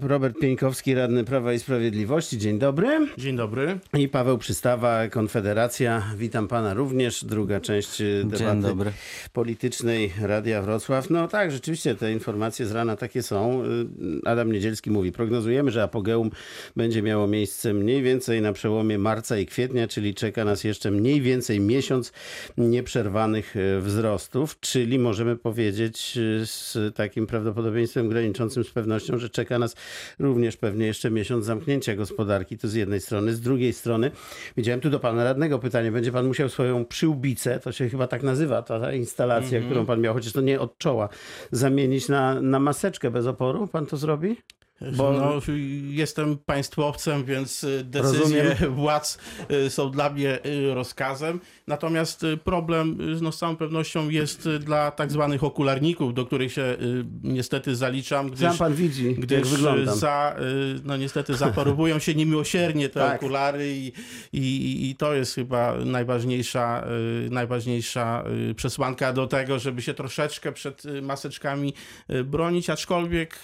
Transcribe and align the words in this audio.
Robert 0.00 0.38
Pieńkowski, 0.38 0.94
radny 0.94 1.24
Prawa 1.24 1.52
i 1.52 1.58
Sprawiedliwości. 1.58 2.38
Dzień 2.38 2.58
dobry. 2.58 3.06
Dzień 3.18 3.36
dobry. 3.36 3.78
I 3.94 4.08
Paweł 4.08 4.38
Przystawa, 4.38 5.08
Konfederacja. 5.08 6.02
Witam 6.16 6.48
pana 6.48 6.74
również. 6.74 7.24
Druga 7.24 7.60
część 7.60 8.00
y, 8.00 8.22
debaty 8.24 8.44
Dzień 8.44 8.62
dobry. 8.62 8.92
politycznej 9.32 10.12
Radia 10.22 10.62
Wrocław. 10.62 11.10
No 11.10 11.28
tak, 11.28 11.50
rzeczywiście 11.50 11.94
te 11.94 12.12
informacje 12.12 12.66
z 12.66 12.72
rana 12.72 12.96
takie 12.96 13.22
są. 13.22 13.64
Y, 13.64 14.28
Adam 14.28 14.52
Niedzielski 14.52 14.90
mówi, 14.90 15.12
prognozujemy, 15.12 15.70
że 15.70 15.82
apogeum 15.82 16.30
będzie 16.76 17.02
miało 17.02 17.26
miejsce 17.26 17.74
mniej 17.74 18.02
więcej 18.02 18.42
na 18.42 18.52
przełomie 18.52 18.98
marca 18.98 19.38
i 19.38 19.46
kwietnia, 19.46 19.88
czyli 19.88 20.14
czeka 20.14 20.44
nas 20.44 20.64
jeszcze 20.64 20.90
mniej 20.90 21.20
więcej 21.20 21.60
miesiąc 21.60 22.12
nieprzerwanych 22.58 23.56
y, 23.56 23.80
wzrostów, 23.80 24.60
czyli 24.60 24.98
możemy 24.98 25.36
powiedzieć 25.36 26.18
z 26.44 26.94
takim 26.94 27.26
prawdopodobieństwem 27.26 28.08
graniczącym 28.08 28.64
z 28.64 28.70
pewnością, 28.70 29.18
że 29.18 29.30
czeka 29.30 29.58
nas 29.58 29.76
również 30.18 30.56
pewnie 30.56 30.86
jeszcze 30.86 31.10
miesiąc 31.10 31.44
zamknięcia 31.44 31.96
gospodarki, 31.96 32.58
to 32.58 32.68
z 32.68 32.74
jednej 32.74 33.00
strony. 33.00 33.32
Z 33.32 33.40
drugiej 33.40 33.72
strony, 33.72 34.10
widziałem 34.56 34.80
tu 34.80 34.90
do 34.90 35.00
pana 35.00 35.24
radnego 35.24 35.58
pytanie, 35.58 35.92
będzie 35.92 36.12
pan 36.12 36.26
musiał 36.26 36.48
swoją 36.48 36.84
przyłbicę, 36.84 37.60
to 37.60 37.72
się 37.72 37.88
chyba 37.88 38.06
tak 38.06 38.22
nazywa, 38.22 38.62
ta, 38.62 38.80
ta 38.80 38.92
instalacja, 38.92 39.60
którą 39.60 39.86
pan 39.86 40.00
miał, 40.00 40.14
chociaż 40.14 40.32
to 40.32 40.40
nie 40.40 40.60
od 40.60 40.78
czoła, 40.78 41.08
zamienić 41.50 42.08
na, 42.08 42.40
na 42.40 42.60
maseczkę 42.60 43.10
bez 43.10 43.26
oporu? 43.26 43.66
Pan 43.66 43.86
to 43.86 43.96
zrobi? 43.96 44.36
Bo... 44.96 45.12
No, 45.12 45.32
jestem 45.90 46.38
państwowcem, 46.38 47.24
więc 47.24 47.64
y, 47.64 47.84
decyzje 47.84 48.42
Rozumiem. 48.42 48.74
władz 48.80 49.18
y, 49.50 49.70
są 49.70 49.90
dla 49.90 50.10
mnie 50.10 50.38
y, 50.46 50.74
rozkazem. 50.74 51.40
Natomiast 51.66 52.22
y, 52.24 52.36
problem 52.36 53.00
y, 53.00 53.20
no, 53.22 53.32
z 53.32 53.38
całą 53.38 53.56
pewnością 53.56 54.08
jest 54.08 54.46
y, 54.46 54.58
dla 54.58 54.90
tak 54.90 55.12
zwanych 55.12 55.44
okularników, 55.44 56.14
do 56.14 56.26
których 56.26 56.52
się 56.52 56.62
y, 56.62 57.04
niestety 57.22 57.76
zaliczam, 57.76 58.26
gdyż, 58.30 58.40
Sam 58.40 58.58
pan 58.58 58.74
widzi, 58.74 59.14
gdyż 59.14 59.48
za, 59.84 60.36
y, 60.40 60.80
no, 60.84 60.96
niestety 60.96 61.34
zaparowują 61.34 61.98
się 61.98 62.14
niemiłosiernie 62.14 62.88
te 62.88 63.00
Tak. 63.06 63.22
okulary 63.22 63.76
i, 63.76 63.92
i, 64.32 64.90
i 64.90 64.96
to 64.96 65.14
jest 65.14 65.34
chyba 65.34 65.74
najważniejsza, 65.84 66.84
y, 67.26 67.30
najważniejsza 67.30 68.24
y, 68.50 68.54
przesłanka 68.54 69.12
do 69.12 69.26
tego, 69.26 69.58
żeby 69.58 69.82
się 69.82 69.94
troszeczkę 69.94 70.52
przed 70.52 70.84
y, 70.84 71.02
maseczkami 71.02 71.74
y, 72.10 72.24
bronić, 72.24 72.70
aczkolwiek 72.70 73.38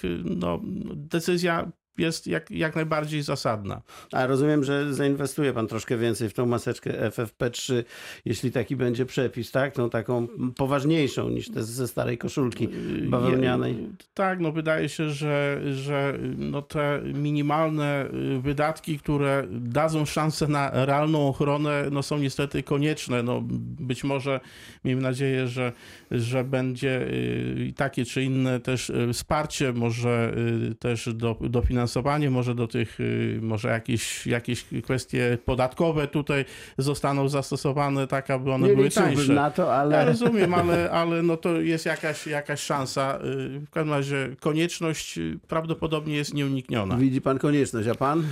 y, 1.23 1.47
no, 1.47 1.73
decyzja 1.73 1.73
jest 1.99 2.27
jak, 2.27 2.51
jak 2.51 2.75
najbardziej 2.77 3.23
zasadna. 3.23 3.83
A 4.13 4.27
rozumiem, 4.27 4.65
że 4.65 4.95
zainwestuje 4.95 5.53
pan 5.53 5.67
troszkę 5.67 5.97
więcej 5.97 6.29
w 6.29 6.35
tą 6.35 6.47
maseczkę 6.47 7.11
FFP3, 7.11 7.85
jeśli 8.25 8.53
taki 8.53 8.77
będzie 8.77 9.07
przepis, 9.07 9.51
tak? 9.51 9.75
Tą 9.75 9.91
taką 9.91 10.27
poważniejszą 10.57 11.29
niż 11.29 11.51
te 11.51 11.63
ze 11.65 11.89
starej 11.89 12.19
koszulki 12.19 12.69
bawełnianej. 13.09 13.77
Je- 13.77 13.89
Tak, 14.15 14.41
no 14.41 14.53
wydaje 14.53 14.89
się, 14.89 15.11
że, 15.11 15.61
że 15.75 16.19
no 16.39 16.63
te 16.63 17.01
minimalne 17.15 18.07
y, 18.37 18.41
wydatki, 18.41 18.99
które 18.99 19.47
dadzą 19.51 20.05
szansę 20.05 20.49
na 20.49 20.71
realną 20.87 21.29
ochronę, 21.29 21.85
no 21.93 22.03
są 22.03 22.19
niestety 22.19 22.63
konieczne. 22.63 23.23
No, 23.23 23.41
być 23.81 24.05
może 24.05 24.41
miejmy 24.85 25.03
nadzieję, 25.03 25.49
że, 25.49 25.73
że 26.11 26.45
będzie 26.45 27.03
y, 27.03 27.73
takie 27.77 28.05
czy 28.05 28.23
inne 28.23 28.61
też 28.61 28.91
y, 28.91 29.09
wsparcie, 29.13 29.73
może 29.73 30.35
y, 30.71 30.75
też 30.75 31.09
do, 31.15 31.37
dofinansowanie, 31.41 31.82
może 32.31 32.55
do 32.55 32.67
tych, 32.69 33.01
y, 33.01 33.39
może 33.43 33.69
jakieś, 33.69 34.27
jakieś 34.27 34.65
kwestie 34.85 35.39
podatkowe 35.45 36.07
tutaj 36.09 36.45
zostaną 36.79 37.29
zastosowane 37.29 38.07
tak, 38.07 38.31
aby 38.31 38.53
one 38.53 38.69
Nie 38.69 38.75
były 38.77 38.91
tańsze. 38.91 39.33
na 39.33 39.51
to, 39.51 39.63
Ja 39.67 39.73
ale... 39.73 40.05
rozumiem, 40.05 40.55
ale, 40.55 40.91
ale 40.91 41.23
no 41.23 41.37
to 41.37 41.61
jest 41.61 41.87
jakaś, 41.87 42.27
jakaś 42.27 42.61
szansa. 42.61 43.19
Y, 43.57 43.61
W 43.61 43.71
każdym 43.71 43.93
razie 43.95 44.37
konieczność 44.41 45.19
y, 45.19 45.39
prawdopodobnie 45.49 46.17
jest 46.17 46.35
nieunikniona. 46.35 46.97
Widzi 46.97 47.21
pan 47.21 47.39
konieczność, 47.39 47.89
a 47.89 47.95
pan, 47.95 48.25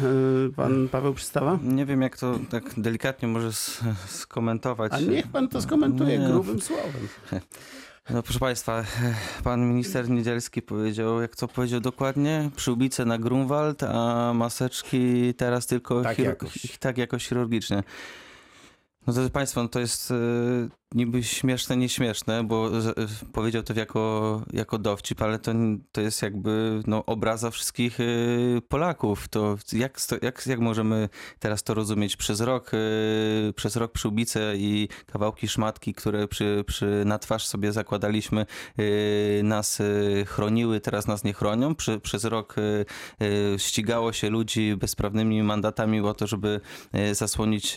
pan 0.56 0.88
Paweł 0.88 1.14
Przystawa? 1.14 1.58
Nie 1.62 1.86
wiem, 1.86 2.02
jak 2.02 2.18
to 2.18 2.38
tak 2.50 2.64
delikatnie 2.76 3.28
może 3.28 3.50
skomentować. 4.06 4.92
A 4.92 5.00
niech 5.00 5.26
pan 5.28 5.48
to 5.48 5.60
skomentuje 5.62 6.18
Nie. 6.18 6.26
grubym 6.28 6.60
słowem. 6.60 7.08
No 8.12 8.22
proszę 8.22 8.38
Państwa, 8.38 8.84
pan 9.44 9.68
minister 9.68 10.10
Niedzielski 10.10 10.62
powiedział, 10.62 11.20
jak 11.20 11.36
to 11.36 11.48
powiedział 11.48 11.80
dokładnie, 11.80 12.50
przyłbice 12.56 13.04
na 13.04 13.18
Grunwald, 13.18 13.82
a 13.82 14.32
maseczki 14.34 15.34
teraz 15.34 15.66
tylko 15.66 16.02
Tak 16.02 16.18
jakoś. 16.18 16.78
tak 16.78 16.98
jakoś 16.98 17.28
chirurgicznie. 17.28 17.82
No 19.06 19.12
drodzy 19.12 19.30
Państwo, 19.30 19.62
no 19.62 19.68
to 19.68 19.80
jest 19.80 20.10
e, 20.10 20.14
niby 20.94 21.22
śmieszne, 21.22 21.76
nieśmieszne, 21.76 22.44
bo 22.44 22.70
powiedział 23.32 23.62
to 23.62 23.72
jako, 23.72 24.42
jako 24.52 24.78
dowcip, 24.78 25.22
ale 25.22 25.38
to, 25.38 25.52
to 25.92 26.00
jest 26.00 26.22
jakby 26.22 26.82
no, 26.86 27.06
obraza 27.06 27.50
wszystkich 27.50 28.00
e, 28.00 28.04
Polaków. 28.68 29.28
To 29.28 29.56
jak, 29.72 30.00
jak, 30.22 30.46
jak 30.46 30.60
możemy 30.60 31.08
teraz 31.38 31.62
to 31.62 31.74
rozumieć? 31.74 32.16
Przez 32.16 32.40
rok, 32.40 32.70
e, 32.74 33.52
przez 33.52 33.76
rok 33.76 33.92
przyłbice 33.92 34.56
i 34.56 34.88
kawałki 35.06 35.48
szmatki, 35.48 35.94
które 35.94 36.28
przy, 36.28 36.64
przy, 36.66 37.02
na 37.06 37.18
twarz 37.18 37.46
sobie 37.46 37.72
zakładaliśmy, 37.72 38.46
e, 38.78 39.42
nas 39.42 39.78
chroniły, 40.26 40.80
teraz 40.80 41.06
nas 41.06 41.24
nie 41.24 41.32
chronią. 41.32 41.74
Przy, 41.74 42.00
przez 42.00 42.24
rok 42.24 42.56
ścigało 43.56 44.12
się 44.12 44.30
ludzi 44.30 44.76
bezprawnymi 44.76 45.42
mandatami 45.42 46.00
o 46.00 46.14
to, 46.14 46.26
żeby 46.26 46.60
zasłonić 47.12 47.74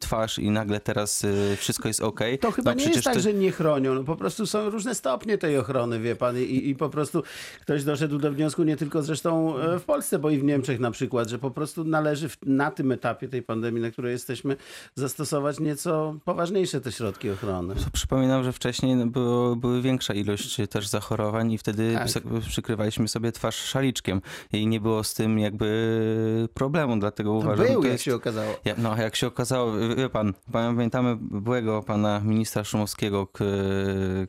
twarz 0.00 0.38
i 0.38 0.50
nagle 0.50 0.80
teraz 0.80 1.26
wszystko 1.56 1.88
jest 1.88 2.00
ok. 2.00 2.25
To 2.40 2.50
chyba 2.50 2.74
no, 2.74 2.80
nie 2.80 2.88
jest 2.88 3.04
tak, 3.04 3.14
to- 3.14 3.20
że 3.20 3.34
nie 3.34 3.52
chronią. 3.52 3.94
No, 3.94 4.04
po 4.04 4.16
prostu 4.16 4.46
są 4.46 4.70
różne 4.70 4.94
stopnie 4.94 5.38
tej 5.38 5.58
ochrony, 5.58 6.00
wie 6.00 6.16
pan. 6.16 6.38
I, 6.38 6.68
I 6.68 6.74
po 6.76 6.88
prostu 6.88 7.22
ktoś 7.60 7.84
doszedł 7.84 8.18
do 8.18 8.32
wniosku, 8.32 8.62
nie 8.62 8.76
tylko 8.76 9.02
zresztą 9.02 9.58
e, 9.58 9.78
w 9.78 9.84
Polsce, 9.84 10.18
bo 10.18 10.30
i 10.30 10.38
w 10.38 10.44
Niemczech 10.44 10.80
na 10.80 10.90
przykład, 10.90 11.28
że 11.28 11.38
po 11.38 11.50
prostu 11.50 11.84
należy 11.84 12.28
w, 12.28 12.36
na 12.46 12.70
tym 12.70 12.92
etapie 12.92 13.28
tej 13.28 13.42
pandemii, 13.42 13.82
na 13.82 13.90
której 13.90 14.12
jesteśmy, 14.12 14.56
zastosować 14.94 15.60
nieco 15.60 16.14
poważniejsze 16.24 16.80
te 16.80 16.92
środki 16.92 17.30
ochrony. 17.30 17.74
Przypominam, 17.92 18.44
że 18.44 18.52
wcześniej 18.52 18.96
no, 18.96 19.06
było, 19.06 19.56
były 19.56 19.82
większa 19.82 20.14
ilość 20.14 20.56
też 20.70 20.88
zachorowań 20.88 21.52
i 21.52 21.58
wtedy 21.58 21.94
Tak. 21.94 22.22
przykrywaliśmy 22.48 23.08
sobie 23.08 23.32
twarz 23.32 23.56
szaliczkiem 23.56 24.20
i 24.52 24.66
nie 24.66 24.80
było 24.80 25.04
z 25.04 25.14
tym 25.14 25.38
jakby 25.38 26.48
problemu, 26.54 26.98
dlatego 26.98 27.30
To 27.30 27.36
uważam, 27.36 27.66
był, 27.66 27.74
to 27.80 27.82
jak 27.82 27.92
jest... 27.92 28.04
się 28.04 28.14
okazało. 28.14 28.54
Ja, 28.64 28.74
no, 28.78 28.96
jak 28.96 29.16
się 29.16 29.26
okazało, 29.26 29.72
wie 29.96 30.08
pan, 30.08 30.34
pamiętamy 30.52 31.16
byłego 31.20 31.82
pana 31.82 32.15
ministra 32.24 32.64
Szumowskiego, 32.64 33.28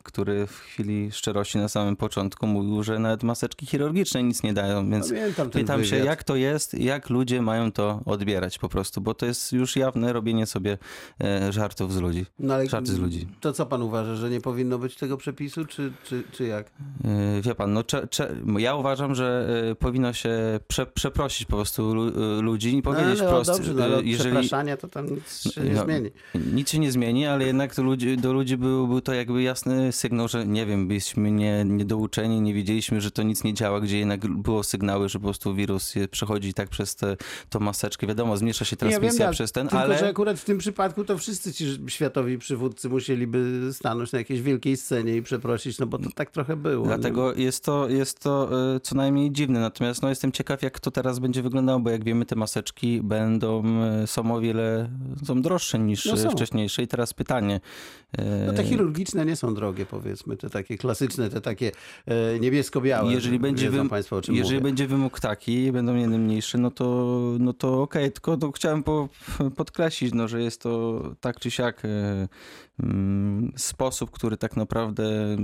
który 0.03 0.47
w 0.47 0.51
chwili 0.59 1.11
szczerości 1.11 1.57
na 1.57 1.67
samym 1.67 1.95
początku 1.95 2.47
mówił, 2.47 2.83
że 2.83 2.99
nawet 2.99 3.23
maseczki 3.23 3.65
chirurgiczne 3.65 4.23
nic 4.23 4.43
nie 4.43 4.53
dają, 4.53 4.89
więc 4.91 5.09
Pamiętam 5.09 5.49
ten 5.49 5.61
pytam 5.61 5.85
się, 5.85 5.97
jak 5.97 6.23
to 6.23 6.35
jest, 6.35 6.73
jak 6.73 7.09
ludzie 7.09 7.41
mają 7.41 7.71
to 7.71 8.01
odbierać 8.05 8.57
po 8.57 8.69
prostu, 8.69 9.01
bo 9.01 9.13
to 9.13 9.25
jest 9.25 9.53
już 9.53 9.75
jawne 9.75 10.13
robienie 10.13 10.45
sobie 10.45 10.77
e, 11.23 11.53
żartów 11.53 11.93
z 11.93 11.97
ludzi. 11.97 12.25
No, 12.39 12.53
ale 12.53 12.67
Żarty 12.67 12.91
z 12.93 12.99
ludzi. 12.99 13.27
To 13.41 13.53
co 13.53 13.65
pan 13.65 13.81
uważa, 13.81 14.15
że 14.15 14.29
nie 14.29 14.41
powinno 14.41 14.77
być 14.77 14.95
tego 14.95 15.17
przepisu, 15.17 15.65
czy, 15.65 15.91
czy, 16.03 16.23
czy 16.31 16.45
jak? 16.47 16.71
Yy, 17.03 17.41
Wie 17.41 17.55
pan, 17.55 17.73
no 17.73 17.83
cze, 17.83 18.07
cze, 18.07 18.35
ja 18.57 18.75
uważam, 18.75 19.15
że 19.15 19.47
y, 19.71 19.75
powinno 19.75 20.13
się 20.13 20.59
prze, 20.67 20.85
przeprosić 20.85 21.47
po 21.47 21.55
prostu 21.55 21.95
lu, 21.95 22.11
ludzi 22.41 22.77
i 22.77 22.81
powiedzieć 22.81 23.19
no, 23.19 23.25
ale 23.25 23.29
o, 23.29 23.35
prosto, 23.35 23.53
dobrze, 23.53 23.73
no, 23.73 23.87
jeżeli 23.87 24.31
przepraszania 24.31 24.77
to 24.77 24.87
tam 24.87 25.05
nic 25.15 25.53
się 25.53 25.61
nie 25.61 25.71
No, 25.71 25.83
zmieni. 25.83 26.09
nic 26.53 26.69
się 26.69 26.79
nie 26.79 26.91
zmieni, 26.91 27.25
ale 27.25 27.45
jednak 27.45 27.75
do 27.77 27.83
ludzi, 27.83 28.17
do 28.17 28.33
ludzi 28.33 28.57
był, 28.57 28.87
był 28.87 29.01
to 29.01 29.13
jakby 29.13 29.41
jasny 29.41 29.91
sygnał, 29.91 30.27
że 30.27 30.45
nie 30.45 30.65
wiem, 30.65 30.87
byliśmy 30.87 31.31
nie, 31.31 31.65
niedouczeni, 31.65 32.41
nie 32.41 32.53
wiedzieliśmy, 32.53 33.01
że 33.01 33.11
to 33.11 33.23
nic 33.23 33.43
nie 33.43 33.53
działa, 33.53 33.79
gdzie 33.81 33.99
jednak 33.99 34.27
było 34.27 34.63
sygnały, 34.63 35.09
że 35.09 35.19
po 35.19 35.23
prostu 35.23 35.55
wirus 35.55 35.93
przechodzi 36.11 36.53
tak 36.53 36.69
przez 36.69 36.95
te, 36.95 37.17
tą 37.49 37.59
maseczkę. 37.59 38.07
Wiadomo, 38.07 38.37
zmniejsza 38.37 38.65
się 38.65 38.75
transmisja 38.75 39.25
tak, 39.25 39.33
przez 39.33 39.51
ten, 39.51 39.67
tylko, 39.67 39.83
ale... 39.83 39.97
że 39.97 40.07
akurat 40.07 40.39
w 40.39 40.45
tym 40.45 40.57
przypadku 40.57 41.03
to 41.03 41.17
wszyscy 41.17 41.53
ci 41.53 41.65
światowi 41.87 42.37
przywódcy 42.37 42.89
musieliby 42.89 43.69
stanąć 43.73 44.11
na 44.11 44.19
jakiejś 44.19 44.41
wielkiej 44.41 44.77
scenie 44.77 45.15
i 45.15 45.21
przeprosić, 45.21 45.79
no 45.79 45.85
bo 45.85 45.97
to 45.97 46.09
tak 46.15 46.31
trochę 46.31 46.55
było. 46.55 46.85
nie? 46.85 46.87
Dlatego 46.87 47.33
jest 47.33 47.63
to, 47.63 47.89
jest 47.89 48.19
to 48.19 48.49
y, 48.75 48.79
co 48.79 48.95
najmniej 48.95 49.31
dziwne. 49.31 49.59
Natomiast 49.59 50.01
no, 50.01 50.09
jestem 50.09 50.31
ciekaw, 50.31 50.61
jak 50.61 50.79
to 50.79 50.91
teraz 50.91 51.19
będzie 51.19 51.41
wyglądało, 51.41 51.79
bo 51.79 51.89
jak 51.89 52.03
wiemy, 52.03 52.25
te 52.25 52.35
maseczki 52.35 53.01
będą, 53.03 53.63
y, 54.03 54.07
są 54.07 54.35
o 54.35 54.39
wiele 54.39 54.89
są 55.25 55.41
droższe 55.41 55.79
niż 55.79 56.05
No 56.05 56.17
są. 56.17 56.29
wcześniejsze. 56.29 56.83
I 56.83 56.87
teraz 56.87 57.13
pytanie. 57.13 57.59
No 58.47 58.53
te 58.53 58.63
chirurgiczne 58.63 59.25
nie 59.25 59.35
są 59.35 59.53
drogie, 59.53 59.85
powiedzmy, 59.85 60.37
te 60.37 60.49
takie 60.49 60.77
klasyczne, 60.77 61.29
te 61.29 61.41
takie 61.41 61.71
e, 62.05 62.39
niebiesko-białe. 62.39 63.13
jeżeli 63.13 63.39
będzie, 63.39 63.71
wym- 63.71 63.89
Państwo, 63.89 64.15
o 64.15 64.21
czym 64.21 64.35
jeżeli 64.35 64.55
mówię. 64.55 64.63
będzie 64.63 64.87
wymóg 64.87 65.19
taki, 65.19 65.71
będą 65.71 65.95
jednym 65.95 66.21
mniejsze, 66.21 66.57
no 66.57 66.71
to, 66.71 66.85
no 67.39 67.53
to 67.53 67.81
okej. 67.81 68.11
Tylko 68.11 68.37
to 68.37 68.51
chciałem 68.51 68.83
po, 68.83 69.09
podkreślić, 69.57 70.13
no, 70.13 70.27
że 70.27 70.41
jest 70.41 70.61
to 70.61 71.01
tak 71.21 71.39
czy 71.39 71.51
siak 71.51 71.85
y, 71.85 72.27
mm, 72.83 73.51
sposób, 73.55 74.11
który 74.11 74.37
tak 74.37 74.55
naprawdę 74.57 75.37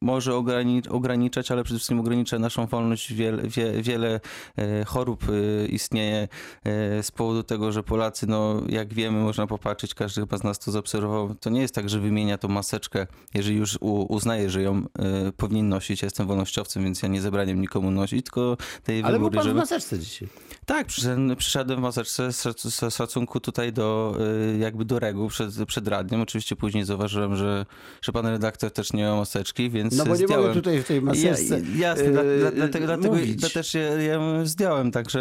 może 0.00 0.32
ograni- 0.32 0.88
ograniczać, 0.88 1.50
ale 1.50 1.64
przede 1.64 1.78
wszystkim 1.78 2.00
ogranicza 2.00 2.38
naszą 2.38 2.66
wolność. 2.66 3.12
Wiele, 3.12 3.42
wie, 3.42 3.82
wiele 3.82 4.20
e, 4.56 4.84
chorób 4.84 5.24
e, 5.28 5.66
istnieje 5.66 6.28
e, 6.64 7.02
z 7.02 7.10
powodu 7.10 7.42
tego, 7.42 7.72
że 7.72 7.82
Polacy, 7.82 8.26
no 8.26 8.62
jak 8.68 8.94
wiemy, 8.94 9.18
można 9.20 9.46
popatrzeć, 9.46 9.94
każdy 9.94 10.20
chyba 10.20 10.38
z 10.38 10.44
nas 10.44 10.58
to 10.58 10.70
zaobserwował, 10.72 11.34
to 11.34 11.50
nie 11.50 11.55
nie 11.56 11.62
jest 11.62 11.74
tak, 11.74 11.88
że 11.88 12.00
wymienia 12.00 12.38
tą 12.38 12.48
maseczkę, 12.48 13.06
jeżeli 13.34 13.56
już 13.56 13.78
uznaje, 14.08 14.50
że 14.50 14.62
ją 14.62 14.78
y, 14.78 15.32
powinien 15.36 15.68
nosić. 15.68 16.02
Ja 16.02 16.06
jestem 16.06 16.26
wolnościowcem, 16.26 16.84
więc 16.84 17.02
ja 17.02 17.08
nie 17.08 17.20
zabraniam 17.20 17.60
nikomu 17.60 17.90
nosić, 17.90 18.24
tylko 18.24 18.56
tej 18.84 19.02
Ale 19.02 19.18
był 19.18 19.30
pan 19.30 19.40
w 19.40 19.44
żeby... 19.44 19.60
maseczce 19.60 19.98
dzisiaj. 19.98 20.28
Tak, 20.66 20.86
przyszedłem, 20.86 21.36
przyszedłem 21.36 21.78
w 21.78 21.82
maseczce 21.82 22.32
z 22.32 22.42
szac- 22.44 22.70
z 22.70 22.94
szacunku 22.94 23.40
tutaj 23.40 23.72
do 23.72 24.16
y, 24.54 24.58
jakby 24.58 24.84
do 24.84 24.98
reguł 24.98 25.28
przed, 25.28 25.50
przed 25.66 25.88
radiem. 25.88 26.20
Oczywiście 26.20 26.56
później 26.56 26.84
zauważyłem, 26.84 27.36
że, 27.36 27.66
że 28.02 28.12
pan 28.12 28.26
redaktor 28.26 28.70
też 28.70 28.92
nie 28.92 29.04
ma 29.04 29.16
maseczki, 29.16 29.70
więc 29.70 29.96
No 29.96 30.04
bo 30.04 30.10
nie 30.10 30.16
zdjąłem. 30.16 30.40
mogę 30.48 30.54
tutaj 30.54 30.82
w 30.82 30.86
tej 30.86 31.02
maseczce 31.02 31.60
Ja, 31.76 31.88
jasne, 31.88 32.04
yy, 32.04 32.38
dla, 32.38 32.50
dlatego, 32.50 32.86
dlatego 32.86 33.16
ja 33.42 33.48
też 33.54 33.74
je, 33.74 33.80
je 33.80 34.20
zdjąłem, 34.44 34.90
także 34.90 35.18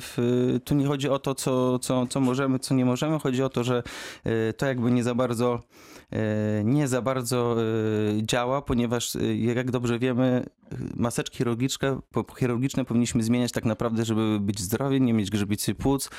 w, 0.00 0.58
tu 0.64 0.74
nie 0.74 0.86
chodzi 0.86 1.08
o 1.08 1.18
to, 1.18 1.34
co, 1.34 1.78
co, 1.78 2.06
co 2.06 2.20
możemy, 2.20 2.58
co 2.58 2.74
nie 2.74 2.84
możemy, 2.84 3.18
chodzi 3.18 3.42
o 3.42 3.48
to, 3.48 3.64
że 3.64 3.82
y, 4.26 4.52
to 4.56 4.66
jakby 4.66 4.90
nie 4.90 5.02
za 5.04 5.14
bardzo 5.14 5.49
så 5.50 5.60
nie 6.64 6.88
za 6.88 7.02
bardzo 7.02 7.56
y, 8.18 8.22
działa, 8.22 8.62
ponieważ 8.62 9.14
y, 9.14 9.36
jak 9.36 9.70
dobrze 9.70 9.98
wiemy, 9.98 10.46
maseczki 10.96 11.38
chirurgiczne, 11.38 11.98
chirurgiczne 12.38 12.84
powinniśmy 12.84 13.22
zmieniać 13.22 13.52
tak 13.52 13.64
naprawdę, 13.64 14.04
żeby 14.04 14.40
być 14.40 14.60
zdrowi, 14.60 15.00
nie 15.00 15.12
mieć 15.12 15.30
grzybicy 15.30 15.74
płuc, 15.74 16.10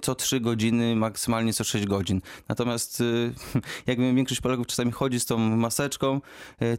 co 0.00 0.14
3 0.14 0.40
godziny, 0.40 0.96
maksymalnie 0.96 1.52
co 1.52 1.64
6 1.64 1.86
godzin. 1.86 2.20
Natomiast 2.48 3.02
jak 3.86 3.98
wiem, 3.98 4.16
większość 4.16 4.40
Polaków 4.40 4.66
czasami 4.66 4.92
chodzi 4.92 5.20
z 5.20 5.26
tą 5.26 5.38
maseczką 5.38 6.20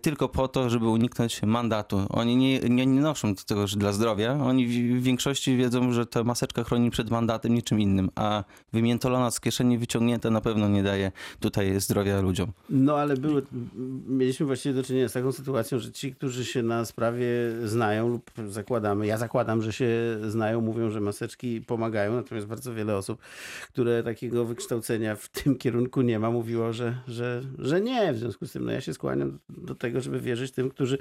tylko 0.01 0.29
po 0.29 0.47
to, 0.47 0.69
żeby 0.69 0.87
uniknąć 0.87 1.43
mandatu. 1.43 2.05
Oni 2.09 2.35
nie, 2.35 2.59
nie, 2.59 2.85
nie 2.85 3.01
noszą 3.01 3.35
tego 3.35 3.65
dla 3.65 3.91
zdrowia. 3.91 4.33
Oni 4.33 4.67
w 4.67 5.03
większości 5.03 5.57
wiedzą, 5.57 5.91
że 5.91 6.05
ta 6.05 6.23
maseczka 6.23 6.63
chroni 6.63 6.91
przed 6.91 7.09
mandatem, 7.09 7.53
niczym 7.53 7.79
innym, 7.79 8.09
a 8.15 8.43
wymiętolona 8.73 9.31
z 9.31 9.39
kieszeni 9.39 9.77
wyciągnięta 9.77 10.29
na 10.29 10.41
pewno 10.41 10.67
nie 10.67 10.83
daje 10.83 11.11
tutaj 11.39 11.81
zdrowia 11.81 12.21
ludziom. 12.21 12.51
No 12.69 12.97
ale 12.97 13.17
były, 13.17 13.41
mieliśmy 14.07 14.45
właściwie 14.45 14.75
do 14.75 14.83
czynienia 14.83 15.09
z 15.09 15.13
taką 15.13 15.31
sytuacją, 15.31 15.79
że 15.79 15.91
ci, 15.91 16.15
którzy 16.15 16.45
się 16.45 16.63
na 16.63 16.85
sprawie 16.85 17.27
znają 17.65 18.07
lub 18.09 18.31
zakładamy, 18.47 19.07
ja 19.07 19.17
zakładam, 19.17 19.61
że 19.61 19.73
się 19.73 19.89
znają, 20.27 20.61
mówią, 20.61 20.89
że 20.91 21.01
maseczki 21.01 21.61
pomagają, 21.61 22.15
natomiast 22.15 22.47
bardzo 22.47 22.73
wiele 22.73 22.97
osób, 22.97 23.19
które 23.73 24.03
takiego 24.03 24.45
wykształcenia 24.45 25.15
w 25.15 25.29
tym 25.29 25.55
kierunku 25.57 26.01
nie 26.01 26.19
ma, 26.19 26.31
mówiło, 26.31 26.73
że, 26.73 26.95
że, 27.07 27.41
że 27.59 27.81
nie. 27.81 28.13
W 28.13 28.17
związku 28.17 28.47
z 28.47 28.51
tym 28.51 28.65
no 28.65 28.71
ja 28.71 28.81
się 28.81 28.93
skłaniam 28.93 29.39
do 29.49 29.75
tego, 29.75 30.01
żeby 30.01 30.19
wierzyć 30.19 30.51
tym, 30.51 30.69
którzy, 30.69 30.97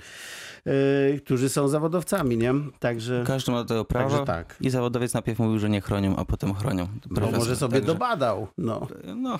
e, 0.66 0.72
którzy 1.18 1.48
są 1.48 1.68
zawodowcami, 1.68 2.36
nie? 2.36 2.54
Także, 2.78 3.24
Każdy 3.26 3.52
ma 3.52 3.58
do 3.58 3.64
tego 3.68 3.84
prawo. 3.84 4.24
tak. 4.24 4.56
I 4.60 4.70
zawodowiec 4.70 5.14
najpierw 5.14 5.38
mówił, 5.38 5.58
że 5.58 5.70
nie 5.70 5.80
chronią, 5.80 6.16
a 6.16 6.24
potem 6.24 6.54
chronią. 6.54 6.88
Bo 7.08 7.14
Profesor, 7.14 7.38
może 7.38 7.56
sobie 7.56 7.72
także- 7.72 7.86
dobadał. 7.86 8.46
No. 8.58 8.86
No, 9.16 9.38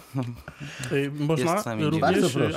Y, 0.92 1.10
Można. 1.10 1.62
Również 2.16 2.56